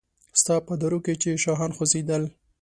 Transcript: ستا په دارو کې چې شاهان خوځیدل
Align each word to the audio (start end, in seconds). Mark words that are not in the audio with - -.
ستا 0.39 0.55
په 0.67 0.73
دارو 0.81 0.99
کې 1.05 1.13
چې 1.21 1.29
شاهان 1.43 1.71
خوځیدل 1.77 2.23